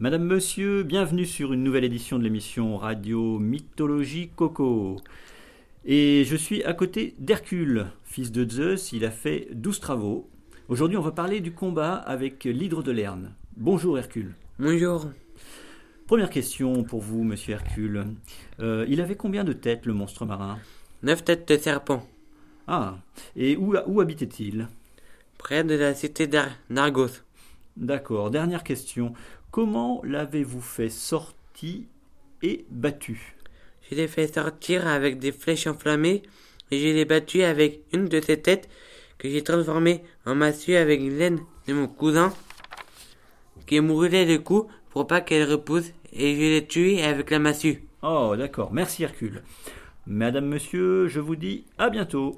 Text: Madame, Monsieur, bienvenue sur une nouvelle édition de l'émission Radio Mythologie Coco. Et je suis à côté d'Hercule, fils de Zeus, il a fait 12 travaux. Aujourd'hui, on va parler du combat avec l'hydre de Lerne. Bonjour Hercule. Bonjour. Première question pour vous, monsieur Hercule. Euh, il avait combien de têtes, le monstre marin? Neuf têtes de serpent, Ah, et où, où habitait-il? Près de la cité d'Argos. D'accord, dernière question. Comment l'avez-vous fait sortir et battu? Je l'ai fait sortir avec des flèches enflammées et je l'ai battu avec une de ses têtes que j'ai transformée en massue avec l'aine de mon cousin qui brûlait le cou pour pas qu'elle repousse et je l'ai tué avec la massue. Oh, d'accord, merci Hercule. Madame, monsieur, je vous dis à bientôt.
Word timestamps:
Madame, 0.00 0.22
Monsieur, 0.24 0.84
bienvenue 0.84 1.26
sur 1.26 1.52
une 1.52 1.64
nouvelle 1.64 1.82
édition 1.82 2.18
de 2.18 2.24
l'émission 2.24 2.76
Radio 2.76 3.40
Mythologie 3.40 4.30
Coco. 4.36 5.00
Et 5.84 6.24
je 6.24 6.36
suis 6.36 6.62
à 6.62 6.72
côté 6.72 7.16
d'Hercule, 7.18 7.86
fils 8.04 8.30
de 8.30 8.48
Zeus, 8.48 8.92
il 8.92 9.04
a 9.04 9.10
fait 9.10 9.48
12 9.52 9.80
travaux. 9.80 10.30
Aujourd'hui, 10.68 10.96
on 10.96 11.02
va 11.02 11.10
parler 11.10 11.40
du 11.40 11.52
combat 11.52 11.94
avec 11.94 12.44
l'hydre 12.44 12.84
de 12.84 12.92
Lerne. 12.92 13.34
Bonjour 13.56 13.98
Hercule. 13.98 14.36
Bonjour. 14.60 15.06
Première 16.06 16.30
question 16.30 16.84
pour 16.84 17.00
vous, 17.00 17.24
monsieur 17.24 17.54
Hercule. 17.54 18.04
Euh, 18.60 18.86
il 18.88 19.00
avait 19.00 19.16
combien 19.16 19.42
de 19.42 19.52
têtes, 19.52 19.84
le 19.84 19.94
monstre 19.94 20.24
marin? 20.26 20.60
Neuf 21.02 21.24
têtes 21.24 21.48
de 21.48 21.56
serpent, 21.56 22.06
Ah, 22.68 22.98
et 23.34 23.56
où, 23.56 23.74
où 23.86 24.00
habitait-il? 24.00 24.68
Près 25.38 25.64
de 25.64 25.74
la 25.74 25.94
cité 25.94 26.28
d'Argos. 26.28 27.22
D'accord, 27.78 28.32
dernière 28.32 28.64
question. 28.64 29.12
Comment 29.52 30.00
l'avez-vous 30.02 30.60
fait 30.60 30.88
sortir 30.88 31.82
et 32.42 32.66
battu? 32.70 33.36
Je 33.88 33.94
l'ai 33.94 34.08
fait 34.08 34.34
sortir 34.34 34.88
avec 34.88 35.20
des 35.20 35.30
flèches 35.30 35.68
enflammées 35.68 36.24
et 36.72 36.80
je 36.80 36.88
l'ai 36.88 37.04
battu 37.04 37.44
avec 37.44 37.82
une 37.92 38.06
de 38.06 38.20
ses 38.20 38.42
têtes 38.42 38.68
que 39.16 39.28
j'ai 39.28 39.44
transformée 39.44 40.02
en 40.26 40.34
massue 40.34 40.74
avec 40.74 41.00
l'aine 41.00 41.38
de 41.68 41.72
mon 41.72 41.86
cousin 41.86 42.34
qui 43.68 43.80
brûlait 43.80 44.24
le 44.24 44.40
cou 44.40 44.66
pour 44.90 45.06
pas 45.06 45.20
qu'elle 45.20 45.48
repousse 45.48 45.92
et 46.12 46.34
je 46.34 46.40
l'ai 46.40 46.66
tué 46.66 47.04
avec 47.04 47.30
la 47.30 47.38
massue. 47.38 47.84
Oh, 48.02 48.34
d'accord, 48.36 48.72
merci 48.72 49.04
Hercule. 49.04 49.44
Madame, 50.04 50.46
monsieur, 50.46 51.06
je 51.06 51.20
vous 51.20 51.36
dis 51.36 51.64
à 51.78 51.90
bientôt. 51.90 52.36